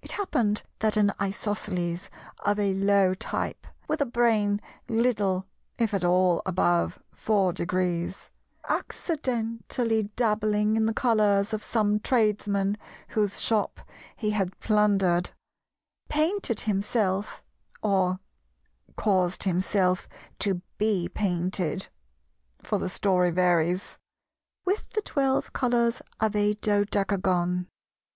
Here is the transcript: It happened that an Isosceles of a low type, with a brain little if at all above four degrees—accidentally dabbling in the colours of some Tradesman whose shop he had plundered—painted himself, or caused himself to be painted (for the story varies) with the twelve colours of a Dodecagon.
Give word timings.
It 0.00 0.12
happened 0.12 0.62
that 0.78 0.96
an 0.96 1.12
Isosceles 1.20 2.08
of 2.44 2.56
a 2.60 2.72
low 2.72 3.14
type, 3.14 3.66
with 3.88 4.00
a 4.00 4.06
brain 4.06 4.60
little 4.88 5.46
if 5.76 5.92
at 5.92 6.04
all 6.04 6.40
above 6.46 7.00
four 7.10 7.52
degrees—accidentally 7.52 10.04
dabbling 10.14 10.76
in 10.76 10.86
the 10.86 10.94
colours 10.94 11.52
of 11.52 11.64
some 11.64 11.98
Tradesman 11.98 12.76
whose 13.08 13.40
shop 13.40 13.80
he 14.14 14.30
had 14.30 14.56
plundered—painted 14.60 16.60
himself, 16.60 17.42
or 17.82 18.20
caused 18.94 19.42
himself 19.42 20.08
to 20.38 20.62
be 20.78 21.08
painted 21.08 21.88
(for 22.62 22.78
the 22.78 22.88
story 22.88 23.32
varies) 23.32 23.98
with 24.64 24.90
the 24.90 25.02
twelve 25.02 25.52
colours 25.52 26.00
of 26.20 26.36
a 26.36 26.54
Dodecagon. 26.54 27.66